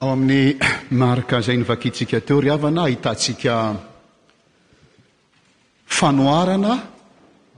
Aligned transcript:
ao 0.00 0.10
amin'ny 0.14 0.54
marika 0.90 1.40
zay 1.40 1.56
ny 1.58 1.64
vakitsika 1.66 2.20
teo 2.20 2.40
ry 2.40 2.48
havana 2.50 2.82
ahitantsika 2.86 3.54
fanoarana 5.86 6.72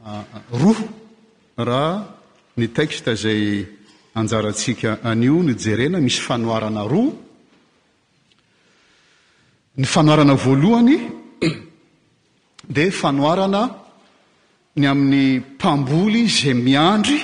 ah, 0.05 0.25
roa 0.63 0.85
raha 1.69 1.93
ny 2.57 2.67
teksta 2.73 3.15
zay 3.15 3.43
anjarantsika 4.15 4.99
anio 5.05 5.43
ny 5.43 5.53
jerena 5.65 6.01
misy 6.01 6.21
fanoarana 6.27 6.83
roa 6.93 7.13
ny 9.77 9.85
fanoarana 9.87 10.35
voalohany 10.35 10.97
dia 12.77 12.91
fanoarana 12.93 13.63
ny 14.81 14.85
amin'ny 14.89 15.25
mpamboly 15.39 16.25
zay 16.41 16.55
miandry 16.55 17.21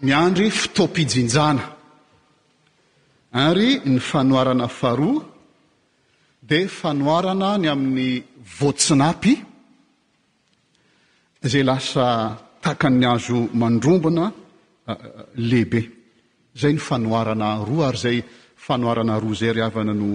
miandry 0.00 0.50
fitopijinjana 0.50 1.75
ary 3.44 3.80
ny 3.84 4.00
fanoarana 4.00 4.64
faroa 4.80 5.22
di 6.48 6.60
fanoarana 6.78 7.48
ny 7.62 7.66
amin'ny 7.74 8.12
voatsinapy 8.60 9.32
zay 11.50 11.62
lasa 11.68 12.06
taka'ny 12.64 13.04
azo 13.14 13.38
mandrombonalehibe 13.60 15.80
zay 16.60 16.72
n 16.72 17.02
ora 17.20 17.32
ary 17.36 17.76
zay 18.00 18.24
oa 18.70 19.20
zay 19.34 19.60
aana 19.60 19.92
no 20.00 20.10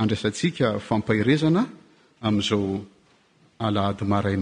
adiatiapahza 0.00 1.66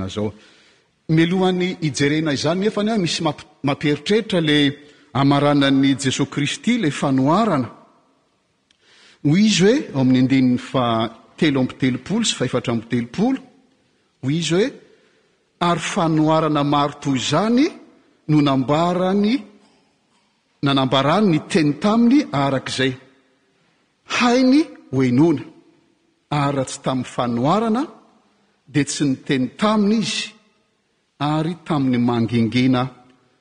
azoaon'y 0.07 1.69
ijeena 1.89 2.31
izany 2.37 2.59
nefany 2.63 2.91
misy 3.03 3.21
mamperitreritra 3.67 4.41
le 4.49 4.57
aaanan'ny 5.19 5.89
jesos 6.03 6.29
kristy 6.35 6.73
le 6.83 6.89
fanoana 7.01 7.69
hoy 9.25 9.45
izy 9.47 9.65
hoe 9.65 9.91
o 9.95 10.01
amin'ny 10.01 10.19
andininy 10.21 10.59
fa 10.69 10.87
telo 11.39 11.59
ambytelopolo 11.65 12.25
sy 12.29 12.35
faefatra 12.39 12.73
ambitelopolo 12.73 13.39
ho 14.23 14.27
izy 14.39 14.55
hoe 14.57 14.67
ary 15.69 15.81
fanoarana 15.93 16.63
maro 16.75 16.95
to 17.03 17.11
zany 17.31 17.65
no 18.31 18.39
nambarany 18.47 19.33
nanambarany 20.65 21.27
ny 21.33 21.39
teny 21.51 21.71
taminy 21.83 22.19
arak'izay 22.43 22.93
hainy 24.15 24.61
hoenona 24.95 25.43
ary 26.41 26.55
ra 26.57 26.65
tsy 26.69 26.79
tamin'ny 26.85 27.05
fanoarana 27.15 27.83
dia 28.73 28.85
tsy 28.89 29.03
nyteny 29.11 29.45
taminy 29.61 29.99
izy 30.07 30.25
ary 31.33 31.55
tamin'ny 31.67 31.99
mangingina 32.09 32.83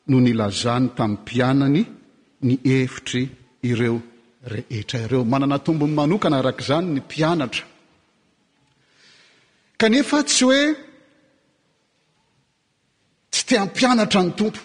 no 0.10 0.18
nilazany 0.26 0.86
tamin'ny 0.98 1.16
mpianany 1.24 1.82
ny 2.46 2.54
efitry 2.78 3.22
ireo 3.70 3.98
rehetra 4.52 5.00
reo 5.10 5.24
manana 5.32 5.58
tombony 5.66 5.94
manokana 6.00 6.38
arak' 6.42 6.62
izany 6.64 6.88
ny 6.94 7.00
mpianatra 7.06 7.66
kanefa 9.80 10.20
tsy 10.30 10.44
hoe 10.46 10.62
tsy 13.32 13.42
tia 13.48 13.60
ampianatra 13.66 14.22
ny 14.26 14.32
tompo 14.40 14.62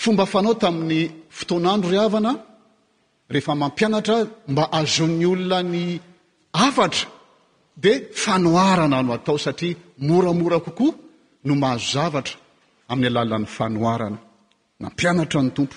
fomba 0.00 0.24
fanao 0.32 0.54
tamin'ny 0.62 1.00
fotoanandro 1.36 1.88
ry 1.92 1.98
havana 2.02 2.32
rehefa 3.32 3.52
mampianatra 3.62 4.16
mba 4.52 4.64
azoan'ny 4.78 5.24
olona 5.32 5.58
ny 5.72 5.76
afatra 6.66 7.02
de 7.84 7.92
fanoarana 8.22 8.98
no 9.06 9.10
atao 9.18 9.38
satria 9.44 9.76
moramora 10.08 10.58
kokoa 10.66 10.92
no 11.46 11.52
mahazo 11.62 11.88
zavatra 11.94 12.36
amin'ny 12.90 13.08
alalan'ny 13.10 13.48
fanoarana 13.56 14.18
mampianatra 14.82 15.40
ny 15.46 15.50
tompo 15.58 15.76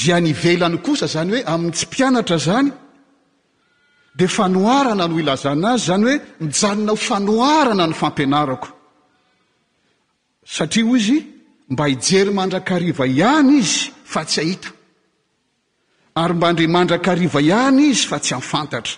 zy 0.00 0.12
any 0.12 0.30
ivelany 0.32 0.78
kosa 0.84 1.06
zany 1.14 1.30
hoe 1.34 1.44
amin'ny 1.52 1.72
tsy 1.76 1.86
mpianatra 1.90 2.38
zany 2.46 2.70
de 4.18 4.26
fanoarana 4.36 5.06
no 5.08 5.16
ilazana 5.22 5.68
azy 5.72 5.84
zany 5.88 6.04
hoe 6.06 6.16
mijanonao 6.44 6.96
fanoarana 7.08 7.84
ny 7.90 7.94
fampianarako 8.00 8.68
satria 10.54 10.84
ho 10.88 10.94
izy 11.00 11.18
mba 11.72 11.84
hijery 11.90 12.32
mandrakariva 12.38 13.04
ihany 13.12 13.50
izy 13.60 13.78
fa 14.12 14.20
tsy 14.28 14.40
ahita 14.42 14.70
ary 16.22 16.34
mba 16.38 16.48
ndremandrakariva 16.52 17.38
ihany 17.48 17.80
izy 17.90 18.04
fa 18.10 18.18
tsy 18.24 18.34
afantatra 18.40 18.94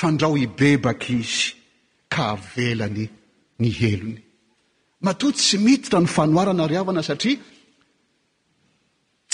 fandrao 0.00 0.34
ibebaka 0.44 1.08
izy 1.22 1.42
ka 2.12 2.22
avelany 2.34 3.04
ny 3.60 3.68
helony 3.80 4.20
mato 5.04 5.26
tsy 5.36 5.56
mityra 5.64 5.98
ny 6.02 6.08
fanoarana 6.16 6.64
ry 6.70 6.76
avana 6.82 7.02
satria 7.10 7.38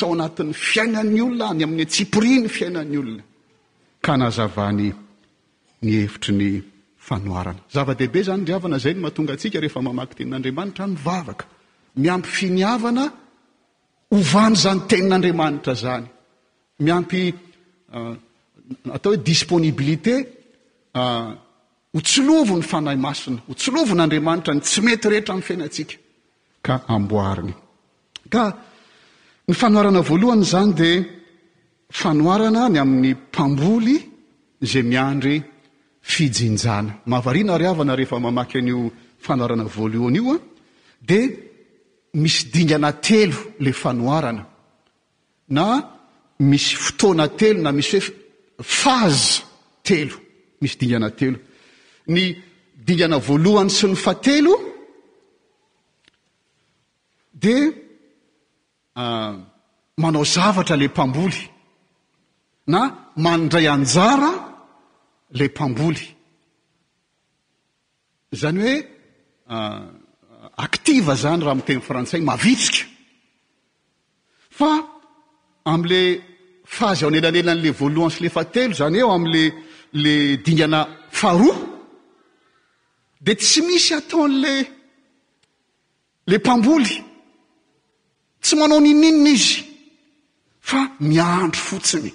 ao 0.00 0.12
anati'y 0.12 0.54
fiaina'ny 0.54 1.22
olona 1.22 1.54
ny 1.58 1.62
amin' 1.66 1.86
tsipriny 1.94 2.48
fiainan'nyolona 2.56 3.22
k 4.04 4.16
nazavny 4.22 4.88
ny 5.82 5.90
hevitry 6.00 6.32
ny 6.40 6.48
fanoana 7.06 7.52
zava-dehibe 7.74 8.20
zany 8.28 8.44
riavana 8.48 8.78
zay 8.84 8.94
no 8.94 9.00
mahatonga 9.02 9.32
atsika 9.36 9.58
rehefa 9.64 9.80
mamaky 9.86 10.14
ten'andriamanitra 10.18 10.84
mivavaka 10.90 11.44
miampy 12.02 12.28
finyavana 12.38 13.04
ovany 14.10 14.56
zany 14.56 14.80
tenin'andriamanitra 14.88 15.74
zany 15.74 16.06
miampy 16.78 17.34
ah, 17.92 18.16
atao 18.92 19.10
hoe 19.12 19.22
disponibilité 19.22 20.14
ah, 20.94 21.28
hotsilovo 21.94 22.56
ny 22.58 22.64
fanahy 22.72 22.96
masina 23.06 23.38
otsolovo 23.52 23.94
n'andriamanitra 23.96 24.52
ny 24.54 24.60
tsy 24.62 24.80
mety 24.86 25.06
rehetra 25.12 25.34
min'fenatsika 25.38 25.94
ka 26.66 26.74
amboariny 26.96 27.54
ka 28.32 28.44
ny 29.48 29.54
fanoarana 29.60 30.00
voalohany 30.10 30.44
zany 30.52 30.72
dia 30.80 30.96
fanoarana 32.00 32.62
ny 32.72 32.78
amin'ny 32.84 33.10
mpamboly 33.16 33.96
zay 34.70 34.84
miandry 34.92 35.36
fijinjana 36.12 36.92
mahavariana 37.12 37.54
riavana 37.62 37.92
rehefa 37.98 38.18
mamaky 38.26 38.54
an'io 38.60 38.80
fanoarana 39.26 39.64
voalohany 39.76 40.18
ioa 40.22 40.36
de 41.08 41.20
misy 42.14 42.40
dingana 42.54 42.92
telo 43.00 43.36
le 43.64 43.72
fanoarana 43.80 44.44
na 45.56 45.64
misy 46.50 46.68
fotoana 46.84 47.26
telo 47.40 47.58
na 47.62 47.70
misy 47.78 47.98
hoe 48.04 48.12
fazy 48.80 49.28
telo 49.88 50.16
misy 50.62 50.74
dingana 50.80 51.10
telo 51.20 51.38
ny 52.14 52.22
dingana 52.86 53.16
voalohany 53.28 53.70
sy 53.76 53.86
ny 53.90 53.96
fa 54.04 54.12
telo 54.26 54.54
de 57.42 57.54
ah, 59.02 59.32
manao 60.02 60.24
zavatra 60.34 60.76
le 60.80 60.88
mpamboly 60.92 61.40
na 62.72 62.80
mandray 63.24 63.66
anjara 63.74 64.30
le 65.38 65.44
mpamboly 65.52 66.04
zany 68.40 68.60
hoe 68.70 68.78
ah, 69.54 70.02
tiva 70.86 71.14
zany 71.22 71.40
raha 71.44 71.52
ami 71.54 71.62
temy 71.68 71.82
frantsay 71.88 72.22
mavitsika 72.28 72.86
fa 74.58 74.70
amle 75.72 76.00
fahzy 76.76 77.02
ao 77.04 77.10
anelanelan'le 77.10 77.70
voalohan 77.80 78.12
sy 78.14 78.20
lefa 78.24 78.42
telo 78.54 78.74
zany 78.80 78.94
eo 79.02 79.10
amle 79.18 79.42
le 80.04 80.14
dingana 80.44 80.80
faroa 81.20 81.56
de 83.26 83.32
tsy 83.42 83.60
misy 83.68 83.90
ataon'le 84.00 84.52
le 86.30 86.36
mpamboly 86.40 86.94
tsy 88.44 88.54
manao 88.58 88.80
nininina 88.84 89.30
izy 89.36 89.54
fa 90.68 90.80
miandro 91.08 91.60
fotsiny 91.70 92.10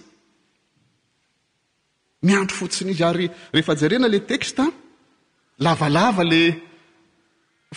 miandro 2.27 2.53
fotsiny 2.59 2.91
izy 2.93 3.03
ary 3.09 3.25
rehefa 3.53 3.73
jarena 3.81 4.07
le 4.13 4.19
teksta 4.31 4.63
lavalava 5.65 6.23
le 6.33 6.41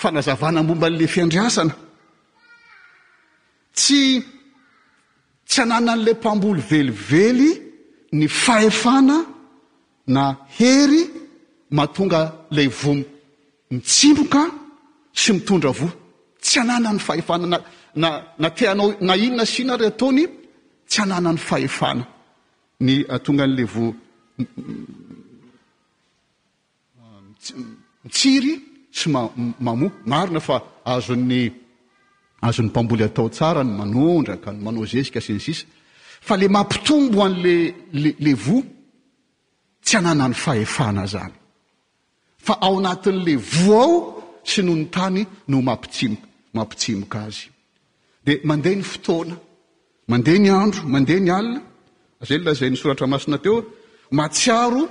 fanazavanamomba 0.00 0.86
an'le 0.88 1.06
fiandriasana 1.12 1.74
tsy 3.78 4.02
tsy 5.48 5.60
anana 5.62 5.92
an'le 5.94 6.10
mpambolo 6.14 6.60
velively 6.68 7.50
ny 8.12 8.28
fahefana 8.28 9.16
na 10.14 10.22
hery 10.58 11.00
matonga 11.76 12.22
ley 12.56 12.68
vo 12.78 12.92
mitsimboka 13.72 14.40
sy 15.20 15.30
mitondra 15.32 15.70
voa 15.78 15.90
tsy 16.44 16.56
anana 16.62 16.88
ny 16.94 16.98
fahefana 17.06 17.46
nana 17.48 18.08
na 18.40 18.48
teanao 18.56 18.88
na 19.06 19.12
inona 19.24 19.44
siana 19.52 19.74
ry 19.80 19.86
ataony 19.90 20.24
tsy 20.90 20.98
anana 21.04 21.30
ny 21.34 21.38
fahefana 21.48 22.02
ny 22.86 22.94
atonga 23.14 23.44
an'ley 23.46 23.64
vo 23.72 23.84
mitsiry 28.04 28.54
tsy 28.94 29.06
mamo 29.66 29.86
marina 30.10 30.40
fa 30.48 30.56
azoy 30.92 31.42
azon'ny 32.46 32.66
mpamboly 32.68 33.04
atao 33.08 33.28
tsra 33.34 33.62
ny 33.66 33.72
manondraka 33.78 34.50
n 34.52 34.58
manao 34.64 34.84
zezika 34.92 35.20
sny 35.26 35.38
ss 35.46 35.60
fa 36.26 36.34
le 36.40 36.46
mampitombo 36.54 37.18
an'lle 37.26 38.30
vo 38.44 38.58
tsy 39.86 39.94
anana 39.98 40.26
ny 40.30 40.34
fahefana 40.42 41.02
zany 41.12 41.32
fa 42.46 42.54
ao 42.66 42.74
anatin'le 42.80 43.32
vo 43.60 43.80
ao 43.86 43.94
sy 44.50 44.60
no 44.66 44.72
ny 44.78 44.86
tany 44.94 45.22
no 45.50 45.56
mpmampitsimoka 45.66 47.18
azy 47.28 47.46
de 48.26 48.32
mandeha 48.48 48.76
ny 48.80 48.84
fotoana 48.92 49.34
mandeha 50.10 50.38
ny 50.44 50.50
andro 50.60 50.80
mandeha 50.94 51.20
ny 51.26 51.30
alina 51.38 51.60
zany 52.28 52.42
la 52.46 52.52
zay 52.58 52.70
ny 52.70 52.76
soratra 52.80 53.06
masina 53.12 53.38
teo 53.44 53.56
matsiaro 54.18 54.82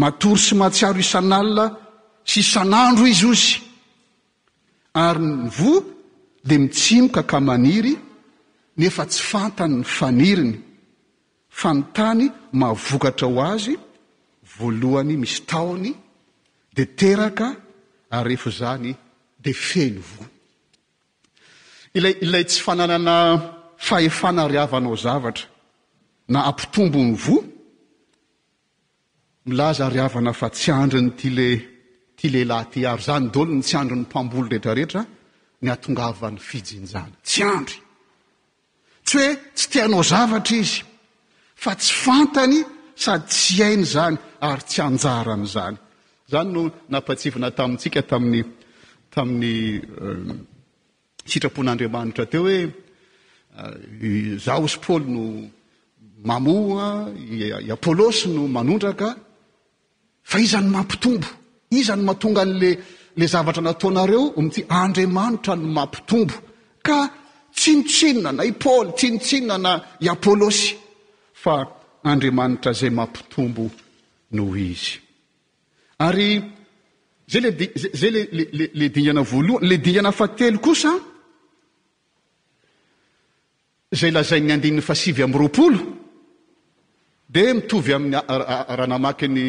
matory 0.00 0.40
sy 0.46 0.52
mahatsiaro 0.58 0.98
isan'alina 1.04 1.64
sisan'andro 2.24 3.06
izy 3.06 3.26
ozy 3.26 3.58
ary 5.06 5.18
my 5.20 5.48
voa 5.58 5.82
de 6.44 6.56
mitsimoka 6.58 7.22
ka 7.22 7.38
maniry 7.40 7.94
nefa 8.76 9.04
tsy 9.06 9.22
fantany 9.30 9.74
ny 9.78 9.84
faniriny 9.98 10.54
fanyntany 11.60 12.24
mavokatra 12.60 13.26
ho 13.34 13.38
azy 13.54 13.74
voalohany 14.58 15.14
misy 15.22 15.40
taony 15.50 15.92
de 16.76 16.84
teraka 16.98 17.48
ary 18.16 18.36
refo 18.36 18.50
zany 18.50 18.92
de 19.44 19.52
fely 19.68 19.96
voa 20.10 20.26
ila 21.96 22.08
ilay 22.24 22.44
tsy 22.44 22.60
fananana 22.64 23.16
fahefana 23.86 24.44
riavanao 24.52 24.96
zavatra 25.04 25.46
na 26.28 26.38
ampitombo 26.50 26.98
my 27.08 27.16
voa 27.24 27.44
milaza 29.46 29.84
riavana 29.94 30.32
fa 30.40 30.48
tsy 30.54 30.68
andriny 30.80 31.08
ity 31.12 31.30
le 31.38 31.48
ty 32.20 32.28
lehilahy 32.28 32.66
ty 32.72 32.84
ary 32.88 33.02
zany 33.08 33.28
dolony 33.34 33.62
tsy 33.62 33.76
andro 33.80 33.96
ny 33.96 34.02
mpambolo 34.04 34.48
rehetrarehetra 34.50 35.02
ny 35.64 35.68
atongava 35.72 36.28
n'ny 36.30 36.40
fijiny 36.48 36.86
zany 36.92 37.12
tsy 37.28 37.40
andry 37.56 37.76
tsy 39.04 39.16
hoe 39.18 39.30
tsy 39.56 39.66
tianao 39.72 40.02
zavatra 40.12 40.56
izy 40.62 40.76
fa 41.62 41.72
tsy 41.80 41.92
fantany 42.04 42.56
sady 43.04 43.24
tsy 43.28 43.60
ihainy 43.60 43.86
zany 43.94 44.16
ary 44.50 44.64
tsy 44.68 44.80
anjaranyizany 44.88 45.76
zany 46.32 46.48
no 46.54 46.62
napatsivana 46.94 47.48
tamintsika 47.58 48.00
taminny 48.12 48.40
tamin'ny 49.14 49.52
sitrapon'andriamanitra 51.30 52.24
teo 52.32 52.42
hoe 52.46 52.58
zaosy 54.46 54.76
paôly 54.84 55.06
no 55.16 55.22
mamoa 56.28 56.86
i 57.66 57.72
apôlôsy 57.76 58.26
no 58.36 58.42
manondraka 58.56 59.08
fa 60.30 60.38
izany 60.46 60.68
mampitombo 60.76 61.28
iza 61.78 61.92
any 61.94 62.02
mahatonga 62.08 62.40
an'lla 62.46 63.26
zavatra 63.34 63.62
nataonareo 63.68 64.22
mity 64.44 64.60
andriamanitra 64.82 65.52
no 65.60 65.66
mampitombo 65.78 66.34
ka 66.86 66.98
tsinotsinona 67.58 68.30
na 68.36 68.42
i 68.44 68.52
paôly 68.62 68.90
tsinotsinona 68.98 69.56
na 69.66 69.72
i 70.00 70.06
apôlosy 70.12 70.66
fa 71.42 71.54
andriamanitra 72.10 72.70
zay 72.80 72.90
mampitombo 72.98 73.64
noho 74.36 74.54
izy 74.70 74.90
ary 76.06 76.30
zay 77.32 77.40
lezay 77.44 78.10
lla 78.76 78.86
dindrana 78.94 79.22
voalohany 79.30 79.66
le 79.68 79.76
dingana 79.84 80.10
fatelo 80.20 80.58
kosa 80.66 80.90
zay 83.98 84.10
lazainy 84.16 84.52
andinny 84.54 84.82
fasivy 84.88 85.22
am'ny 85.24 85.38
roapolo 85.42 85.78
di 87.34 87.42
mitovy 87.56 87.92
amin'ny 87.96 88.18
ranamakiny 88.78 89.46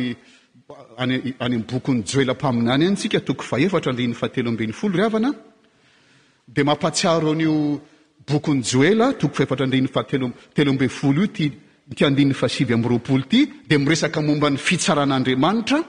any 0.98 1.20
bokon'ny 1.60 2.04
joelampaminany 2.06 2.88
an 2.88 2.96
tsika 2.96 3.20
toko 3.26 3.44
faefatra 3.44 3.92
adiny 3.94 4.14
fahateloamben'ny 4.14 4.74
folo 4.74 4.96
r 4.98 5.04
aana 5.08 5.32
de 6.48 6.64
mampaiaro 6.64 7.34
n'io 7.36 7.82
bokon'ny 8.28 8.64
joela 8.64 9.14
toko 9.18 9.34
faefatra 9.40 9.66
iny 9.68 9.88
ahtelo 9.94 10.32
ambeny 10.70 10.90
folo 10.90 11.24
io 11.26 11.52
tiandinny 11.96 12.34
fasivy 12.34 12.74
amroapolo 12.74 13.24
ty 13.30 13.46
de 13.70 13.78
miresaka 13.78 14.22
momban'ny 14.22 14.58
fitsaran'andriamanitra 14.58 15.80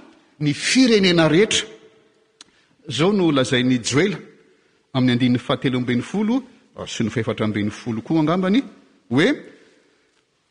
ny 0.41 0.53
firenena 0.53 1.29
rehetra 1.29 1.67
zao 2.91 3.13
no 3.13 3.31
lazain'ny 3.31 3.79
joela 3.85 4.17
ami'y 4.95 5.13
adinny 5.17 5.39
fahatelo 5.39 5.79
amben'ny 5.79 6.03
folo 6.03 6.43
ah, 6.77 6.87
sy 6.87 7.05
no 7.05 7.11
faefatraamben'ny 7.11 7.71
folo 7.71 8.03
koa 8.03 8.21
angambany 8.21 8.63
oe 9.11 9.29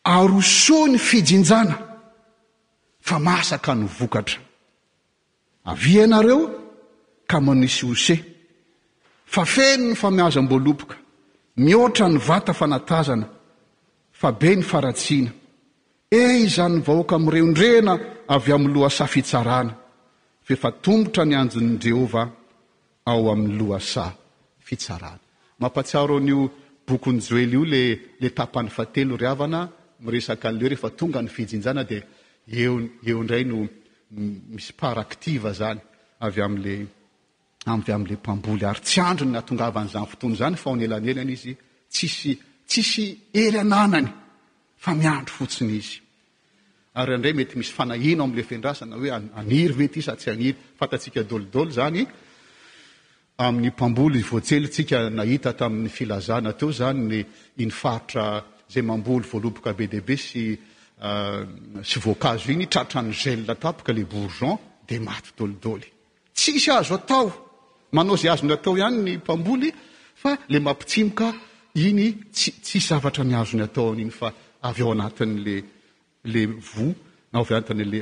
aroso 0.04 0.88
ny 0.88 0.98
fijinjana 0.98 1.91
fa 3.02 3.20
masaka 3.20 3.76
ny 3.76 3.86
vokatra 3.98 4.40
avia 5.72 6.04
ianareo 6.08 6.42
ka 7.28 7.38
manisy 7.42 7.86
ose 7.92 8.16
fa 9.26 9.46
feno 9.46 9.86
ny 9.92 9.96
famiazam-boalopoka 9.96 10.96
mihoatra 11.58 12.08
ny 12.10 12.18
vata 12.28 12.54
fanatazana 12.54 13.28
fa 14.20 14.32
be 14.40 14.50
ny 14.56 14.64
faratsiana 14.72 15.32
eizanyny 16.20 16.82
vahoaka 16.88 17.16
amreondrena 17.16 17.94
avy 18.36 18.52
am'ny 18.56 18.74
loasa 18.76 19.06
fitsarana 19.08 19.74
feefa 20.46 20.72
tombotra 20.84 21.24
ny 21.26 21.36
anjon'ny 21.42 21.78
jehova 21.84 22.24
ao 23.06 23.32
amin'ny 23.34 23.58
loasa 23.60 24.14
fitsarana 24.60 25.20
mampatsaro 25.60 26.18
an'io 26.18 26.50
bokony 26.88 27.20
joely 27.28 27.48
io 27.54 27.66
lle 27.66 28.30
tapany 28.36 28.70
fatelo 28.70 29.18
ry 29.18 29.26
avana 29.28 29.62
miresaka 30.02 30.50
n'leo 30.52 30.70
rehefa 30.70 30.90
tonga 30.98 31.22
ny 31.22 31.30
fijinjana 31.30 31.84
dea 31.84 32.02
eo 32.52 33.24
ndray 33.24 33.44
no 33.46 33.68
misy 34.52 34.74
paraktiva 34.74 35.54
zany 35.54 35.80
avy 36.20 36.42
amleay 36.42 36.84
amle 37.66 38.16
mpamboly 38.18 38.66
ary 38.70 38.80
tsy 38.86 39.00
andro 39.02 39.26
ny 39.26 39.38
atongavanyzany 39.40 40.06
fotony 40.12 40.36
zany 40.42 40.56
faonyelanelyany 40.64 41.32
izy 41.34 41.54
isy 42.04 42.32
tsisy 42.70 43.08
ely 43.34 43.56
ananany 43.62 44.08
fa 44.84 44.92
miandro 44.96 45.34
fotsiny 45.38 45.74
izy 45.80 45.96
ary 47.00 47.12
andray 47.16 47.34
mety 47.40 47.56
misy 47.58 47.74
fanahina 47.78 48.22
amle 48.26 48.44
findrasana 48.50 48.96
hoe 49.00 49.12
aniry 49.16 49.74
vet 49.80 49.96
sa 50.04 50.14
tsy 50.20 50.30
aniry 50.34 50.56
fatatsikadolidlo 50.80 51.70
zanyamn'maboy 51.78 54.24
voatelikaahitatamin'ny 54.32 55.90
filna 55.98 56.20
teo 56.60 56.72
zanyny 56.82 57.20
iny 57.62 57.72
faritra 57.82 58.26
zay 58.74 58.84
mamboly 58.90 59.26
voaloboka 59.32 59.72
be 59.78 59.86
deabe 59.92 60.18
sy 60.18 60.46
Euh, 61.04 61.46
syokazo 61.82 62.52
iny 62.54 62.68
traotra 62.70 63.02
ny 63.02 63.12
gel 63.12 63.46
tapoka 63.58 63.92
le 63.92 64.04
bourgon 64.06 64.56
deai 64.88 65.00
tsisy 66.36 66.70
azo 66.70 66.94
atao 66.94 67.32
manao 67.92 68.16
za 68.18 68.30
azony 68.34 68.54
atao 68.54 68.76
hany 68.76 68.98
ny 69.02 69.18
mpamboly 69.18 69.74
fa 70.16 70.38
le 70.48 70.60
mampitsimoka 70.60 71.28
iny 71.76 72.08
tsisy 72.34 72.80
zavatra 72.88 73.24
nazony 73.24 73.64
ataonle 73.64 74.12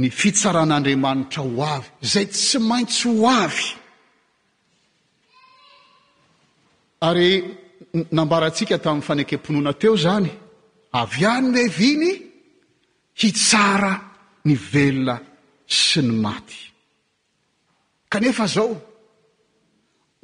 ny 0.01 0.10
fitsaran'andriamanitra 0.20 1.42
ho 1.44 1.51
avy 1.74 1.88
zay 2.13 2.25
tsy 2.34 2.58
maintsy 2.70 3.01
ho 3.10 3.13
avy 3.44 3.68
ary 7.08 7.30
nambaratsika 8.18 8.75
tamin'ny 8.84 9.08
fanekemponoana 9.10 9.74
teo 9.82 9.96
zany 10.06 10.30
avy 11.01 11.22
any 11.34 11.48
nyeviny 11.56 12.12
hitsara 13.22 13.94
ny 14.48 14.54
velona 14.72 15.16
sy 15.84 16.00
ny 16.06 16.12
maty 16.25 16.60
kanefa 18.12 18.46
zao 18.56 18.68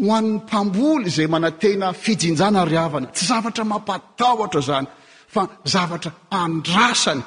ho 0.01 0.13
an'ny 0.18 0.30
mpamboly 0.38 1.10
zay 1.15 1.27
manatena 1.34 1.88
fijinjana 2.03 2.62
ryavana 2.72 3.08
tsy 3.15 3.24
zavatra 3.30 3.63
mampataotra 3.72 4.62
zany 4.70 4.88
fa 5.34 5.42
zavatra 5.74 6.12
andrasany 6.46 7.22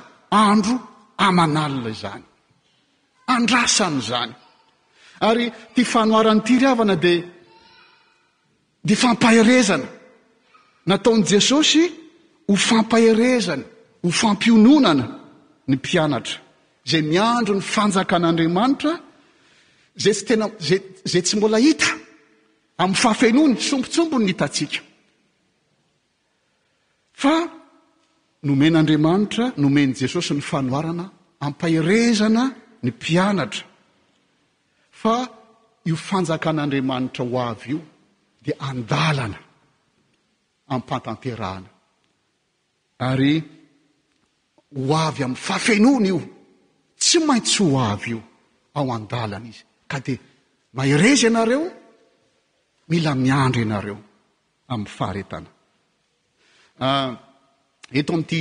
andro 0.47 0.75
aman'alina 1.27 1.91
izany 1.97 2.27
andrasany 3.27 4.01
zany 4.03 4.33
ary 5.21 5.51
ty 5.75 5.85
fanoaran'ny 5.85 6.43
ty 6.47 6.59
ryavana 6.59 6.97
de 7.03 7.15
de 8.85 8.95
fampaherezana 8.95 9.85
nataon' 10.87 11.25
jesosy 11.33 11.85
ho 12.49 12.55
fampaherezana 12.57 13.65
ho 14.03 14.11
fampiononana 14.21 15.07
ny 15.71 15.75
mpianatra 15.77 16.39
zay 16.91 17.03
miandro 17.13 17.55
ny 17.55 17.65
fanjakan'andriamanitra 17.75 18.93
ztenaza 20.05 20.77
tsy 21.25 21.37
mbola 21.37 21.59
hita 21.65 21.91
amin'ny 22.83 23.01
fafenony 23.03 23.55
sompotsombo 23.69 24.17
ny 24.19 24.31
itatsika 24.35 24.81
fa 27.23 27.35
nomen'andriamanitra 28.47 29.45
nomen' 29.63 29.93
jesosy 30.01 30.31
ny 30.35 30.43
fanoarana 30.51 31.05
ampaherezana 31.47 32.45
ny 32.87 32.93
mpianatra 32.99 33.67
fa 35.01 35.15
io 35.91 35.97
fanjakan'andriamanitra 36.09 37.23
ho 37.25 37.41
avy 37.51 37.69
io 37.75 37.81
di 38.45 38.53
andalana 38.69 39.39
amiy 40.73 40.81
mpatanteraana 40.85 41.69
ary 43.09 43.33
ho 44.89 44.95
avy 45.07 45.21
ami'y 45.27 45.43
faafenona 45.47 46.07
io 46.13 46.19
tsy 47.01 47.19
maintstsy 47.29 47.63
ho 47.73 47.79
avy 47.93 48.11
io 48.15 48.21
ao 48.79 48.89
andalana 48.97 49.47
izy 49.53 49.63
ka 49.91 49.99
de 50.07 50.15
maireza 50.77 51.27
ianareo 51.29 51.63
mila 52.91 53.13
miandro 53.25 53.61
ianareo 53.65 53.99
am'y 54.73 54.89
faharetana 54.97 55.49
ah, 56.87 57.11
eto 57.99 58.13
amty 58.17 58.41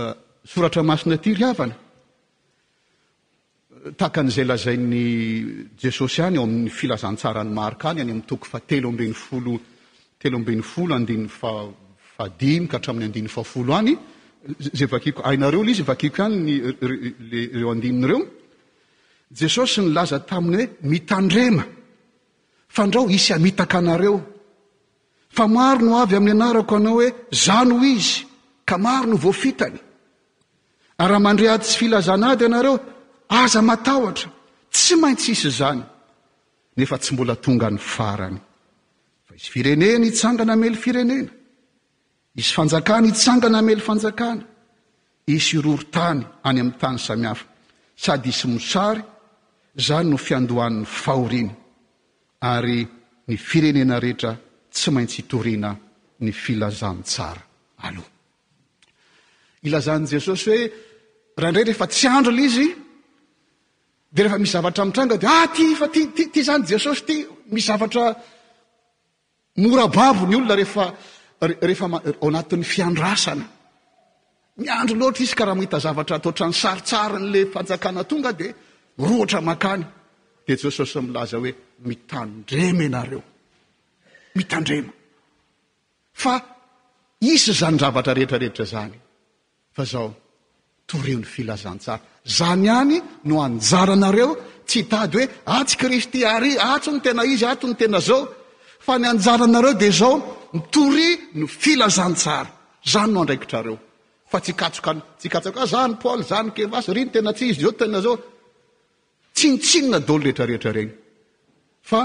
ah, 0.00 0.14
soratra 0.50 0.82
masina 0.88 1.14
aty 1.18 1.30
ry 1.38 1.46
avany 1.50 1.74
takan'izay 3.94 4.42
lazainy 4.44 5.68
jesosy 5.78 6.22
any 6.22 6.36
eo 6.36 6.42
amin'ny 6.42 6.70
filazantsarany 6.70 7.50
marika 7.52 7.88
any 7.90 8.00
any 8.02 8.10
am'nytoko 8.12 8.44
fa 8.50 8.58
telolteloabeny 8.68 10.62
folka 10.62 10.98
hatramin'ny 12.76 13.28
zayiko 14.78 15.22
ainareo 15.30 15.62
l 15.62 15.70
zy 15.78 15.82
vkiko 15.90 16.20
anyl 16.24 16.76
reo 17.58 17.70
adinreo 17.74 18.18
jesosy 19.40 19.80
nylaza 19.82 20.18
taminy 20.30 20.56
hoe 20.56 20.66
mitandrema 20.90 21.64
fa 22.74 22.86
ndrao 22.86 23.10
isy 23.10 23.32
amitaka 23.38 23.78
anareo 23.78 24.16
fa 25.36 25.48
maro 25.48 25.80
no 25.86 25.94
avy 26.02 26.16
amin'ny 26.16 26.32
anarako 26.42 26.76
anao 26.76 26.94
hoe 26.98 27.08
zano 27.30 27.78
izy 27.94 28.24
ka 28.68 28.78
maro 28.78 29.06
no 29.08 29.16
voafitany 29.16 29.78
araha 31.02 31.20
mandrehatsy 31.26 31.78
filazana 31.78 32.28
ady 32.34 32.44
anareo 32.46 32.80
aza 33.28 33.62
matahotra 33.62 34.30
tsy 34.70 34.94
maintsyisy 34.96 35.50
zany 35.50 35.82
nefa 36.76 36.96
tsy 36.98 37.12
mbola 37.14 37.34
tonga 37.44 37.68
ny 37.70 37.78
farany 37.78 38.38
fa 39.26 39.32
izy 39.34 39.50
firenena 39.50 40.06
itsangana 40.06 40.54
mely 40.56 40.76
firenena 40.76 41.30
isy 42.40 42.52
fanjakana 42.56 43.06
itsangana 43.12 43.60
mely 43.66 43.80
fanjakana 43.86 44.42
isroro 45.34 45.74
tany 45.94 46.20
any 46.48 46.58
amin'ny 46.60 46.78
tany 46.80 46.98
samiafa 47.06 47.44
sady 48.02 48.28
isy 48.34 48.46
mosary 48.52 49.02
zany 49.86 50.08
no 50.10 50.16
fiandohanny 50.26 50.86
fahorina 51.02 51.54
ary 52.52 52.78
ny 53.28 53.36
firenena 53.48 53.96
rehetra 54.04 54.32
tsy 54.74 54.88
maintsy 54.94 55.20
itoriana 55.22 55.70
ny 56.24 56.30
filazan 56.42 56.98
tsaran 57.10 58.02
jesosy 60.14 60.44
hoe 60.50 60.60
randrey 61.42 61.64
refa 61.70 61.86
tsy 61.92 62.06
andro 62.16 62.32
l 62.32 62.40
izy 62.48 62.68
de 64.16 64.22
rehefa 64.24 64.38
misyzavatra 64.38 64.84
mitranga 64.84 65.16
de 65.20 65.26
atfa 65.28 65.84
ah, 65.84 65.92
ty 66.32 66.40
zany 66.46 66.64
jesosy 66.70 67.02
ty 67.08 67.16
mi 67.52 67.60
zavatra 67.68 68.04
morababo 69.62 70.24
ny 70.30 70.36
olona 70.36 70.54
rehefa 70.60 70.84
ao 72.20 72.28
anatin'ny 72.30 72.64
fiandrasana 72.72 73.44
miandro 74.62 74.94
loatra 75.00 75.22
izy 75.26 75.34
ka 75.38 75.44
raha 75.46 75.56
mahita 75.58 75.78
zavatra 75.86 76.14
atotran'ny 76.18 76.54
saritsary 76.62 77.16
n'le 77.22 77.40
fanjakana 77.54 78.02
tonga 78.10 78.32
de 78.40 78.48
roatra 79.08 79.40
makany 79.48 79.82
de 80.46 80.52
jesosy 80.62 80.98
milaza 81.06 81.36
hoe 81.40 81.52
mitandrema 81.88 82.84
anareo 82.88 83.22
mitandrema 84.38 84.92
fa 86.22 86.34
isy 87.32 87.52
zanyravatra 87.60 88.12
rehetraretra 88.18 88.64
zany 88.72 88.96
fa 89.76 89.82
zaho 89.92 90.08
toreo 90.90 91.18
'ny 91.20 91.26
filazantsara 91.34 92.00
zany 92.34 92.68
any 92.80 93.00
no 93.24 93.36
anjaranareo 93.46 94.30
tsy 94.68 94.80
tady 94.92 95.18
hoe 95.22 95.26
ats 95.58 95.72
kristy 95.80 96.20
ary 96.34 96.50
atony 96.74 97.00
tena 97.04 97.22
izy 97.32 97.46
atony 97.52 97.74
tena 97.80 98.00
zao 98.08 98.20
fa 98.86 98.92
ny 99.00 99.06
ajrnareo 99.12 99.72
de 99.82 99.88
zao 100.00 100.14
mitory 100.56 101.08
no 101.38 101.46
filazantsara 101.62 102.50
zany 102.92 103.10
no 103.12 103.18
andraikitrareo 103.22 103.76
fa 104.30 104.38
taok 105.42 105.58
zany 105.74 105.92
pal 106.02 106.20
zany 106.30 106.48
kefas 106.56 106.86
ryno 106.96 107.12
tena 107.14 107.30
ts 107.36 107.42
izy 107.50 107.60
zotenazao 107.66 108.16
tsintsinna 109.36 109.98
dolo 110.08 110.24
retrarehetra 110.26 110.70
reny 110.78 110.92
fa 111.90 112.00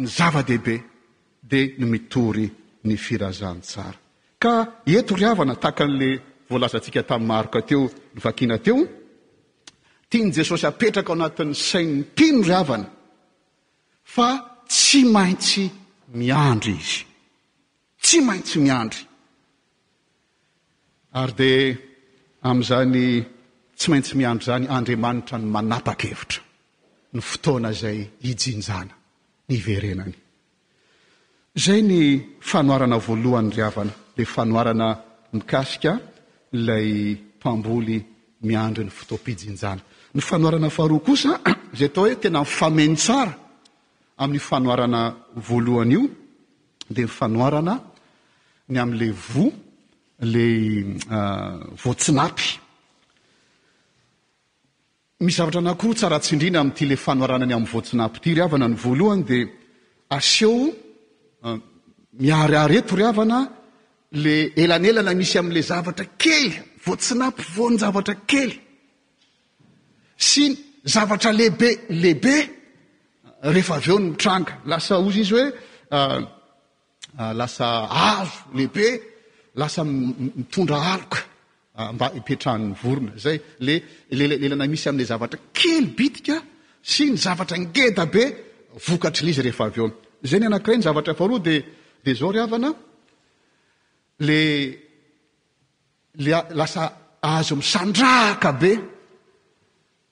ny 0.00 0.06
zavadehibe 0.18 0.76
de 1.50 1.60
mitory 1.92 2.46
ny 2.88 2.94
filazantsara 3.06 3.98
ka 4.42 4.52
etoriavana 4.98 5.54
taka 5.64 5.82
an'le 5.86 6.08
voalazatsika 6.50 7.00
tam'y 7.10 7.26
marika 7.30 7.60
teo 7.68 7.82
vakina 8.24 8.56
teo 8.66 8.78
tiany 10.12 10.32
jesosy 10.38 10.66
apetraka 10.72 11.10
ao 11.12 11.16
anatin'ny 11.18 11.54
sainn 11.70 12.00
ti 12.16 12.26
ny 12.32 12.40
ry 12.48 12.54
avana 12.62 12.88
fa 14.14 14.28
tsy 14.72 15.00
maintsy 15.16 15.64
miandro 16.20 16.72
izy 16.82 17.00
tsy 18.04 18.18
maintsy 18.28 18.56
miandry 18.66 19.00
ary 21.20 21.32
de 21.40 21.50
amin'izany 22.48 22.92
tsy 23.78 23.86
maintsy 23.92 24.12
miandro 24.20 24.44
zany 24.48 24.64
andriamanitra 24.76 25.36
ny 25.40 25.46
manapakevitra 25.54 26.40
ny 27.14 27.20
fotoana 27.30 27.70
zay 27.82 27.98
ijinjana 28.30 28.94
ny 29.48 29.52
iverenany 29.60 30.14
zay 31.64 31.80
ny 31.90 32.00
fanoarana 32.50 32.96
voalohany 33.06 33.48
ry 33.56 33.62
avana 33.68 33.92
de 34.16 34.22
fanoarana 34.34 34.88
mikasika 35.34 35.92
lay 36.66 36.88
mpamboly 37.38 37.96
miandry 38.48 38.84
ny 38.86 38.92
fotom-piijinjana 38.98 39.82
ny 40.14 40.20
fanoarana 40.20 40.68
faharoa 40.70 41.02
kosa 41.08 41.32
zay 41.78 41.88
tao 41.94 42.04
hoe 42.04 42.16
tena 42.22 42.40
mifameny 42.46 42.94
tsara 43.04 43.32
amin'ny 44.22 44.40
fanoarana 44.48 45.00
voalohany 45.48 45.90
io 45.96 46.02
de 46.96 47.02
fanoarana 47.18 47.74
ny 48.72 48.76
amle 48.84 49.06
odrinatyle 55.44 56.48
nny 56.50 56.58
am'nyoaia 57.54 58.08
ty 58.22 58.30
ravananyvaloh 58.40 59.12
deaseo 59.30 60.58
miaryaryeto 62.22 62.94
riavana 63.00 63.38
le 64.24 64.34
elanelana 64.62 65.12
misy 65.20 65.36
amle 65.38 65.60
zavatra 65.70 66.04
kely 66.24 66.46
voatsinapy 66.84 67.42
vony 67.56 67.74
zavatra 67.82 68.14
kely 68.32 68.52
sy 70.18 70.56
zavatra 70.84 71.32
lehibe 71.32 71.68
lehibe 71.90 72.34
rehefa 73.44 73.74
av 73.74 73.88
eony 73.88 74.10
mitranga 74.10 74.58
lasa 74.66 74.98
ozy 74.98 75.20
izy 75.20 75.34
hoe 75.34 75.50
ah, 75.90 76.22
ah, 77.18 77.32
lasa 77.32 77.88
azo 77.90 78.32
lehibe 78.54 79.00
lasa 79.54 79.84
mitondra 79.84 80.76
aloka 80.92 81.18
ah, 81.76 81.92
mba 81.92 82.12
ipetrahanny 82.16 82.74
vorona 82.82 83.12
zay 83.18 83.40
le 83.60 83.82
lelelana 84.10 84.66
misy 84.68 84.88
aml 84.88 85.04
zavatra 85.04 85.38
kely 85.52 85.86
bidika 85.98 86.36
sy 86.82 87.10
ny 87.12 87.16
zavatra 87.18 87.56
ngeda 87.58 88.04
be 88.06 88.24
vokatrylizy 88.86 89.42
rehefa 89.42 89.64
av 89.70 89.78
eo 89.78 89.90
zay 90.28 90.38
ny 90.40 90.46
anakiray 90.46 90.76
ny 90.76 90.82
zavatra 90.88 91.14
faharoa 91.14 91.44
dede 91.46 92.12
zaory 92.20 92.38
avana 92.40 92.70
lel 94.26 94.48
lasa 96.58 96.82
azo 97.22 97.54
misandrahaka 97.56 98.50
be 98.62 98.72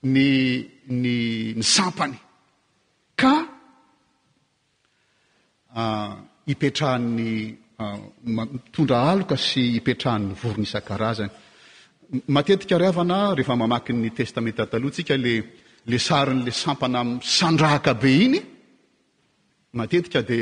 nyny 0.03 0.65
ny 0.89 1.63
sampany 1.63 2.17
ka 3.17 3.33
ah, 5.77 6.17
ipetrahany 6.47 7.57
ah, 7.79 7.99
mitondra 8.25 9.03
aloka 9.13 9.37
sy 9.37 9.77
ipetrahan'ny 9.77 10.33
voronisan-karazany 10.41 11.31
matetika 12.33 12.79
riavana 12.81 13.37
rehefa 13.37 13.55
mamaki 13.61 13.93
ny 13.93 14.09
testamenta 14.17 14.63
atalohantsika 14.63 15.15
lele 15.25 15.97
sarin' 16.09 16.45
la 16.47 16.53
sampana 16.53 16.99
amiy 17.03 17.19
sandrahaka 17.37 17.93
be 18.01 18.11
iny 18.27 18.41
matetika 19.79 20.21
di 20.29 20.41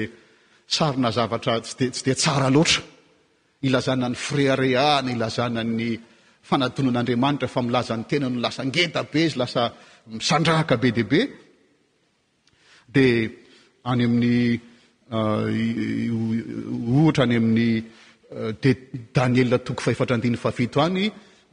sarina 0.76 1.10
zavatra 1.16 1.54
t 1.66 1.80
etsy 1.90 2.02
dea 2.06 2.14
tsara 2.20 2.48
loatra 2.54 2.80
ilazana 3.66 4.06
ny 4.08 4.16
fre 4.26 4.44
areana 4.54 5.08
ilazanany 5.14 5.90
fanaonan'andriamanitra 6.46 7.48
fa 7.54 7.60
milazan'nytenano 7.66 8.38
lasa 8.44 8.62
ngeta 8.66 9.00
be 9.12 9.20
izy 9.26 9.38
lasa 9.42 9.62
misandraka 10.18 10.74
be 10.82 10.88
deibeaya 10.92 11.30
ah, 15.10 15.48
ohatra 16.94 17.22
any 17.26 17.36
amin'y 17.40 17.72
ah, 18.36 18.50
de 18.62 18.70
daniel 19.16 19.50
toko 19.66 19.80
fahefatradiny 19.86 20.36
fafito 20.44 20.78
any 20.86 21.04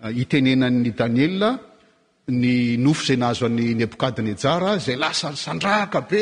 ah, 0.03 0.11
itenenany 0.21 0.89
daniel 1.01 1.35
ny 2.41 2.49
nofo 2.83 3.03
zay 3.07 3.17
nahazo 3.21 3.43
any 3.51 3.67
nebokadny 3.81 4.33
jara 4.43 4.71
zay 4.85 4.95
lasa 5.03 5.27
sandraka 5.45 5.99
be 6.09 6.19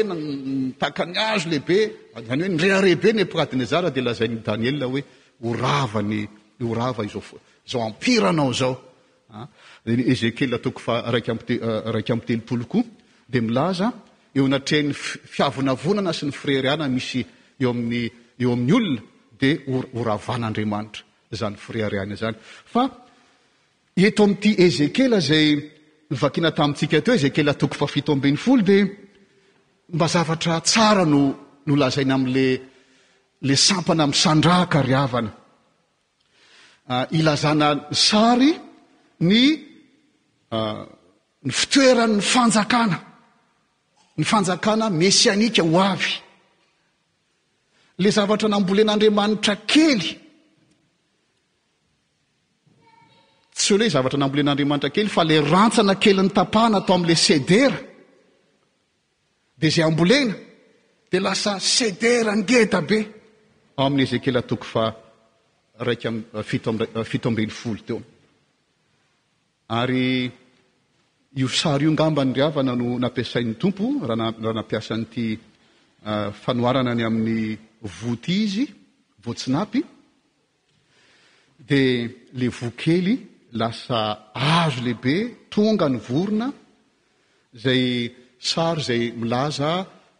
takany 0.82 1.18
azo 1.32 1.48
lehibe 1.52 1.80
zayhoe 2.28 2.58
rehare 2.64 2.94
be 3.02 3.10
nebokadnejara 3.20 3.90
de 3.96 4.02
lazainy 4.08 4.38
daniel 4.48 4.78
hoe 4.92 5.02
oyorava 5.46 7.04
izao 7.08 7.22
foa 7.30 7.42
zao 7.72 7.82
ampiranao 7.82 8.54
zaoezekelatoofaraiky 8.54 11.32
ah, 11.32 11.38
amytelopolokoa 12.14 12.82
ah, 12.82 12.88
de 13.32 13.42
milaza 13.42 13.88
eo 14.38 14.46
anatrehn'ny 14.50 14.94
fiavonavonana 15.36 16.12
sy 16.18 16.26
ny 16.28 16.32
fre 16.42 16.56
riana 16.64 16.88
misy 16.96 17.22
eo 17.64 17.70
amin'ny 17.72 18.02
olona 18.52 18.94
de 19.42 19.50
oravanaandriamanitra 20.00 21.02
zanyfreianeto 21.40 24.22
amty 24.26 24.50
ezekelazayvinataitsika 24.66 26.98
teoezekel 27.08 27.48
atoko 27.54 27.76
fafitombenyfol 27.82 28.60
de 28.70 28.78
mba 29.96 30.08
zavatra 30.14 30.56
sara 30.74 31.06
no 31.14 31.22
lazaina 31.82 32.14
amlle 32.20 32.46
sampana 33.68 34.04
misandrahakariavana 34.12 35.32
Ah, 36.90 37.08
ilazana 37.12 37.88
sary 37.96 38.52
ny 39.24 39.44
ah, 40.52 40.84
ny 41.46 41.52
fitoeranny 41.52 42.20
fanjakana 42.22 42.98
ny 44.18 44.24
fanjakana 44.32 44.86
mesianika 44.92 45.64
ho 45.64 45.80
avy 45.92 46.14
le 48.02 48.10
zavatra 48.16 48.48
nambolen'andriamanitra 48.52 49.56
kely 49.72 50.02
tsy 53.56 53.70
ho 53.74 53.78
lohe 53.80 53.88
zavatra 53.96 54.18
nambolen'andriamanitra 54.20 54.92
kely 54.96 55.08
fa 55.16 55.22
le 55.30 55.36
rantsana 55.52 55.96
kely 56.04 56.20
n'ny 56.20 56.34
tapahana 56.38 56.78
ato 56.84 56.92
am'la 56.98 57.16
sedera 57.28 57.80
di 59.60 59.66
izay 59.72 59.86
ambolena 59.90 60.36
de 61.12 61.18
lasa 61.26 61.52
sedera 61.76 62.32
ngeta 62.42 62.80
be 62.90 62.98
ao 63.80 63.86
amin'ny 63.88 64.04
ezekiela 64.08 64.42
toko 64.50 64.66
fa 64.74 64.84
raiky 65.84 66.08
a 66.08 66.12
eh, 66.40 66.44
ft-fito 66.44 67.28
eh, 67.30 67.30
ambely 67.30 67.48
folo 67.50 67.80
teo 67.86 68.04
ary 69.68 70.32
io 71.36 71.48
saro 71.48 71.84
io 71.84 71.92
ngamba 71.92 72.24
ny 72.24 72.34
riavana 72.34 72.74
no 72.74 72.98
napiasain'ny 72.98 73.58
tompo 73.58 73.84
aaraha 74.02 74.30
napiasan'ity 74.60 75.40
eh, 76.06 76.32
fanoarana 76.32 76.94
ny 76.94 77.04
amin'ny 77.04 77.58
voty 78.02 78.34
izy 78.46 78.66
voatsinapy 79.24 79.82
dia 81.58 82.08
le 82.32 82.48
voakely 82.50 83.14
lasa 83.60 84.32
azo 84.34 84.82
lehibe 84.82 85.48
tonga 85.50 85.88
ny 85.88 85.98
vorona 86.00 86.48
zay 87.64 87.84
sary 88.38 88.82
zay 88.88 89.04
milaza 89.22 89.72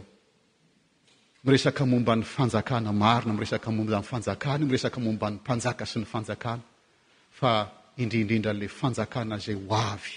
miresaka 1.43 1.85
momban'ny 1.85 2.23
fanjakana 2.23 2.91
marina 2.91 3.33
miresaka 3.33 3.71
mombay 3.71 4.01
fanjakana 4.01 4.57
io 4.63 4.67
mresaka 4.69 4.99
momban'ny 5.05 5.37
mpanjaka 5.43 5.83
sy 5.91 5.99
ny 5.99 6.05
fanjakana 6.11 6.63
fa 7.37 7.51
indrindrindranle 8.01 8.67
fanjakana 8.79 9.35
zay 9.45 9.55
ho 9.65 9.75
avy 9.91 10.13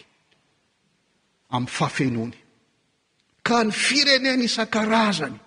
amn'y 1.55 1.71
fafenony 1.77 2.37
ka 3.47 3.59
ny 3.65 3.71
firenena 3.83 4.43
isan-karazany 4.47 5.39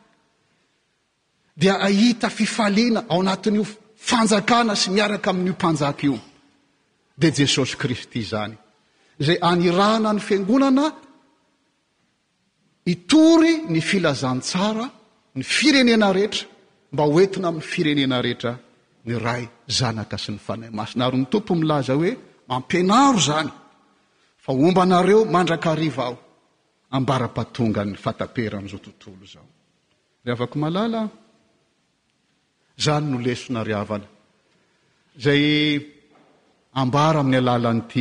dia 1.61 1.75
ahita 1.87 2.27
fifaliana 2.29 3.01
ao 3.09 3.19
anatin'io 3.21 3.65
fanjakana 4.09 4.73
sy 4.81 4.87
miaraka 4.95 5.29
amin'n'iompanjaka 5.31 6.03
io 6.09 6.17
de 7.19 7.27
jesosy 7.37 7.73
kristy 7.81 8.21
zany 8.31 8.53
zay 9.25 9.37
anyrana 9.51 10.09
ny 10.13 10.21
fiangonana 10.27 10.85
itory 12.93 13.53
ny 13.71 13.79
filazantsara 13.81 14.85
ny 15.35 15.41
firenena 15.43 16.13
rehetra 16.13 16.45
mba 16.93 17.03
oentina 17.13 17.47
aminny 17.49 17.65
firenena 17.73 18.17
rehetra 18.25 18.51
ny 19.07 19.13
ray 19.25 19.43
zanaka 19.77 20.17
sy 20.23 20.29
ny 20.33 20.39
fanay 20.45 20.69
masina 20.79 21.03
ary 21.07 21.17
ny 21.21 21.25
tompo 21.33 21.53
milaza 21.61 21.93
hoe 21.99 22.11
mampinaro 22.49 23.19
zany 23.27 23.49
fa 24.43 24.51
ombanareo 24.65 25.19
mandraka 25.35 25.71
riva 25.81 26.03
aho 26.07 26.17
ambara-pahatongany 26.97 27.93
fatapera 28.03 28.55
amizao 28.59 28.79
tontolo 28.85 29.25
zao 29.33 29.47
raaazany 30.25 30.95
no 33.11 33.17
lesona 33.25 33.61
ravana 33.71 34.05
zayabara 35.23 37.19
amin'ny 37.21 37.37
alalant 37.41 37.91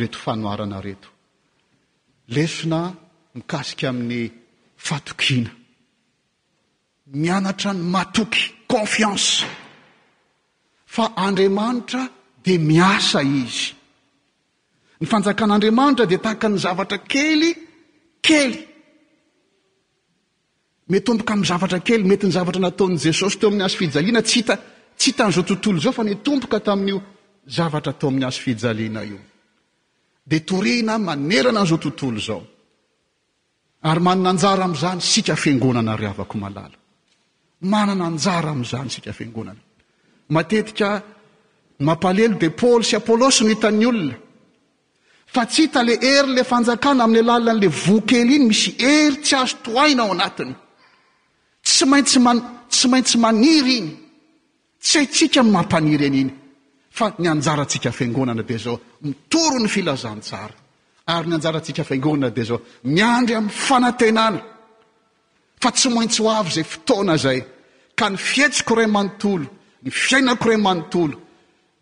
reto 0.00 0.18
fanoaana 0.24 0.78
reto 0.88 1.08
lesona 2.34 2.78
mikasiky 3.36 3.84
amin'ny 3.90 4.20
fatokina 4.86 5.50
mianatra 7.14 7.72
ny 7.72 7.82
matoky 7.82 8.54
confianse 8.66 9.44
fa 10.84 11.12
andriamanitra 11.14 12.08
de 12.42 12.58
miasa 12.58 13.20
izy 13.22 13.74
ny 15.00 15.06
fanjakan'andriamanitra 15.06 16.06
de 16.06 16.18
tahaka 16.18 16.48
ny 16.48 16.58
zavatra 16.58 16.98
kely 16.98 17.50
kely 18.20 18.56
metompoka 20.90 21.36
my 21.36 21.46
zavatra 21.46 21.78
kely 21.86 22.02
mety 22.02 22.26
ny 22.26 22.34
zavatra 22.34 22.60
nataon' 22.62 22.98
jesosy 22.98 23.38
teo 23.38 23.48
ami'y 23.50 23.62
azo 23.66 23.76
fijaliana 23.78 24.22
tyittsy 24.30 24.56
hitan'zao 25.02 25.42
tontolo 25.48 25.78
zao 25.84 25.92
fa 25.92 26.02
ny 26.02 26.14
tompoka 26.26 26.58
tamin'io 26.66 26.98
zavatra 27.56 27.92
tao 27.98 28.08
amin'ny 28.10 28.26
azo 28.28 28.40
fijaliana 28.44 29.02
io 29.04 29.18
de 30.30 30.38
torihina 30.48 30.94
manerana 30.98 31.60
anzo 31.62 31.78
tontolo 31.84 32.18
zao 32.26 32.42
ary 33.90 34.00
mannanjara 34.06 34.62
am'izany 34.68 35.00
sika 35.12 35.34
fangonana 35.42 35.94
re 36.00 36.06
avako 36.06 36.36
malalo 36.38 36.76
manana 37.60 38.04
anjara 38.06 38.50
amzany 38.50 38.88
sika 38.90 39.12
fangonana 39.12 39.60
matetika 40.28 41.02
mampalelo 41.80 42.36
de 42.40 42.48
pôly 42.50 42.84
sy 42.84 42.96
apôlôsy 42.96 43.42
no 43.44 43.48
hitan'ny 43.50 43.86
olona 43.86 44.14
fa 45.26 45.46
tsy 45.46 45.62
hita 45.62 45.82
le 45.82 45.94
ery 46.00 46.28
le 46.34 46.42
fanjakana 46.44 47.04
amin'y 47.04 47.20
alalia 47.22 47.54
n'le 47.54 47.68
vokely 47.68 48.36
iny 48.36 48.46
misy 48.48 48.76
ery 48.80 49.16
tsy 49.24 49.34
azo 49.36 49.56
toaina 49.62 50.02
ao 50.02 50.12
anatiny 50.12 50.54
tytsy 51.64 51.84
maintsy 52.88 53.18
maniry 53.18 53.76
iny 53.78 53.90
tsy 54.82 54.98
atsika 54.98 55.42
mampaniry 55.42 56.06
any 56.06 56.20
iny 56.20 56.32
fa 56.90 57.14
ny 57.18 57.26
anjaratsika 57.28 57.90
fangonana 57.92 58.42
de 58.48 58.56
zao 58.58 58.76
mitoro 59.06 59.58
ny 59.60 59.68
filazantsara 59.68 60.54
ary 61.06 61.28
ny 61.28 61.34
ajaratsika 61.36 61.82
fangonana 61.84 62.30
de 62.36 62.42
zao 62.48 62.58
miandry 62.94 63.34
amy 63.38 63.48
fanatenana 63.50 64.40
fa 65.60 65.70
tsy 65.72 65.88
maintsy 65.90 66.22
ho 66.22 66.30
avy 66.30 66.50
zay 66.50 66.64
fotoana 66.64 67.16
zay 67.16 67.40
ka 67.94 68.08
ny 68.10 68.16
fietsikoray 68.18 68.84
amanontolo 68.88 69.46
ny 69.82 69.90
fiainakoray 69.90 70.56
manontolo 70.60 71.16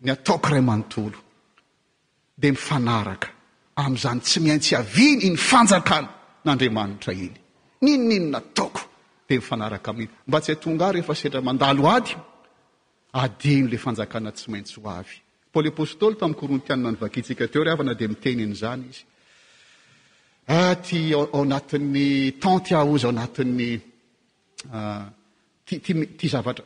ny 0.03 0.09
ataoko 0.11 0.47
ray 0.49 0.59
amanontolo 0.63 1.17
de 2.37 2.51
mifanaraka 2.51 3.29
am'zany 3.75 4.19
tsy 4.21 4.39
miaintsy 4.39 4.75
aviny 4.75 5.21
ny 5.29 5.37
fanjakana 5.37 6.09
n'andriamanitra 6.45 7.13
ily 7.13 7.39
ninninynataoko 7.83 8.81
de 9.29 9.35
mifanraka 9.37 9.89
amymba 9.91 10.37
tsy 10.43 10.51
hatongarefa 10.55 11.13
stra 11.15 11.41
mandalo 11.41 11.89
ady 11.91 12.13
adi 13.21 13.53
ny 13.61 13.67
le 13.71 13.77
fanjakana 13.85 14.31
tsy 14.31 14.47
maintsy 14.51 14.77
hoay 14.83 15.07
pôly 15.53 15.69
apôstôly 15.71 16.15
tamiy 16.19 16.35
korintiaa 16.41 16.75
ny 16.79 16.95
vakitsika 17.03 17.43
teo 17.51 17.63
r 17.63 17.69
avana 17.73 17.93
de 17.93 18.07
mitenyanyzany 18.07 18.83
izy 18.89 19.01
Ah, 20.47 20.75
ty 20.75 21.11
aonatin'ny 21.13 22.37
tanty 22.39 22.75
a 22.75 22.85
oza 22.85 23.07
aonatin'ny 23.07 23.69
ah, 24.73 25.03
tt 25.65 26.21
zavatra 26.33 26.63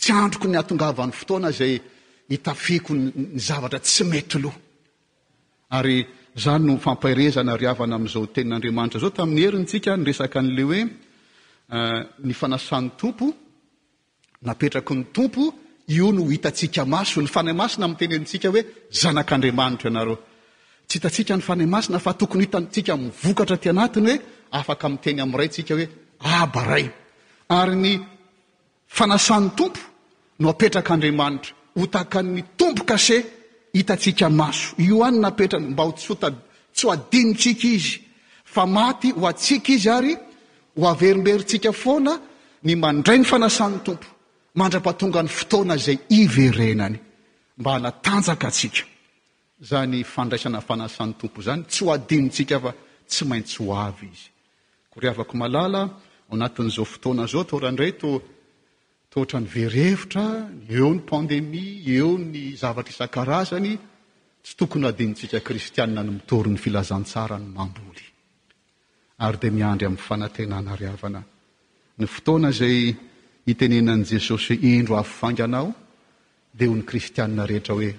tsy 0.00 0.10
androko 0.22 0.46
ny 0.48 0.56
atongavan'ny 0.60 1.14
fotoana 1.18 1.50
zay 1.58 1.74
hitafeako 2.32 2.92
ny 2.98 3.04
zavatra 3.48 3.78
tsy 3.86 4.02
maty 4.10 4.38
loha 4.44 4.58
ary 5.76 5.98
zany 6.42 6.64
no 6.66 6.72
fampahirezana 6.84 7.52
ry 7.60 7.66
avana 7.72 7.94
ami'izao 7.96 8.26
tenin'andriamanitra 8.34 9.02
zao 9.04 9.12
tamin'ny 9.18 9.42
herintsika 9.46 9.90
nyresaka 9.98 10.38
n'le 10.44 10.62
hoe 10.68 10.80
ah, 11.76 12.00
ny 12.26 12.32
fanasan'ny 12.40 12.88
tompo 13.00 13.26
napetraky 14.46 14.94
ny 14.98 15.04
tompo 15.16 15.42
io 15.96 16.06
no 16.14 16.22
hitatsika 16.32 16.82
maso 16.94 17.18
ny 17.22 17.28
fanay 17.34 17.54
masina 17.60 17.84
amin'ny 17.86 18.00
tenentsika 18.00 18.46
hoe 18.52 18.60
zanak'andriamanitra 19.00 19.88
ianareo 19.90 20.16
tsy 20.90 20.98
itatsika 20.98 21.34
ny 21.38 21.42
fanay 21.46 21.66
masina 21.74 21.98
fa 22.04 22.12
tokony 22.20 22.42
hitatsika 22.44 22.94
vokatra 23.22 23.56
ty 23.62 23.68
anatiny 23.74 24.10
hoe 24.12 24.16
afakmteny 24.60 25.20
amray 25.24 25.48
tsika 25.52 25.74
hoe 25.76 25.86
ray 26.72 26.86
yny 27.66 27.84
fanasan'ny 28.96 29.50
tompo 29.58 29.80
noapetrakandrimanitra 30.42 31.50
otany 31.82 32.40
tompo 32.58 32.82
itatsika 33.80 34.26
maso 34.40 34.66
ioany 34.86 35.18
naeramba 35.24 35.84
taitik 36.00 37.64
iz 37.74 37.86
f 38.44 38.56
t 39.00 39.04
oaizy 39.22 39.90
ay 39.98 40.10
oaerimberitsika 40.84 41.70
foana 41.82 42.14
ny 42.66 42.72
mandray 42.82 43.18
ny 43.20 43.24
fanasan'ny 43.32 43.78
tompo 43.86 44.06
mandra-pahatonga 44.58 45.20
ny 45.26 45.30
fotoana 45.38 45.76
zay 45.84 45.96
iverenany 46.18 46.98
mba 47.58 47.70
hanatanjaka 47.76 48.50
tsika 48.56 48.89
zany 49.62 50.04
fandraisana 50.04 50.60
fanasan'ny 50.60 51.14
tompo 51.20 51.40
zany 51.46 51.62
tsy 51.70 51.84
ho 51.84 51.92
adinotsika 51.92 52.58
fa 52.64 52.70
tsy 53.08 53.24
maintsy 53.30 53.62
ho 53.64 53.72
avy 53.86 54.08
izy 54.12 54.30
koryavako 54.94 55.34
malala 55.36 55.82
o 56.30 56.34
anatin'izao 56.34 56.84
fotoana 56.84 57.24
zao 57.32 57.42
torandreyto 57.52 58.08
toatra 59.12 59.38
ny 59.40 59.48
verevitra 59.56 60.24
eo 60.76 60.88
ny 60.94 61.00
pandemia 61.12 61.72
eo 61.96 62.10
ny 62.32 62.42
zavatra 62.62 62.92
isan-karazany 62.94 63.72
tsy 64.44 64.52
tokony 64.58 64.84
hoadinotsika 64.88 65.38
kristiana 65.48 66.02
no 66.02 66.12
mitoryn'ny 66.18 66.58
filazantsara 66.64 67.36
no 67.38 67.48
mambo 67.58 67.80
ary 69.24 69.36
de 69.42 69.48
miandry 69.56 69.86
amn'ny 69.86 70.02
fanatenana 70.08 70.72
ravana 70.82 71.20
ny 71.98 72.04
fotoana 72.14 72.50
zay 72.58 72.78
itenenan' 73.52 74.04
jesosy 74.12 74.52
hoe 74.56 74.62
indro 74.76 74.94
avyfanganao 75.02 75.68
ehoe 76.58 77.86
e 77.86 77.90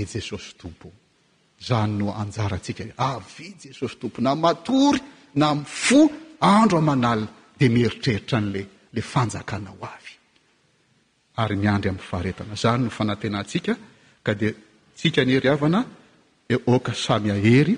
jesosytonyno 0.00 2.08
atiaave 2.22 3.44
jesosy 3.64 3.96
tompo 3.98 4.18
naaory 4.26 5.00
na 5.42 5.48
f 5.54 6.10
andro 6.40 6.78
aade 6.80 7.66
ieritrerira 7.66 8.40
l 8.40 8.66
d 8.92 9.00
ahzny 11.34 11.90
no 12.84 12.88
fanaenaiak 12.98 13.66
de 14.40 14.48
tsika 14.98 15.22
nyheianaeok 15.28 16.86
sam 17.04 17.24
hery 17.46 17.74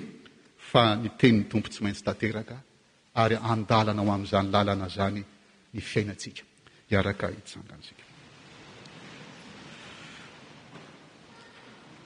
fa 0.69 0.83
ny 1.01 1.07
teniny 1.19 1.43
tompo 1.51 1.67
tsy 1.71 1.79
maintsy 1.83 2.03
tateraka 2.07 2.55
ary 3.21 3.35
andalana 3.51 4.01
ho 4.03 4.09
am'zany 4.17 4.47
lalana 4.53 4.87
zany 4.97 5.21
ny 5.73 5.79
fiainatsika 5.89 6.43
iaraka 6.93 7.25
hitsangany 7.37 7.83
sika 7.87 8.03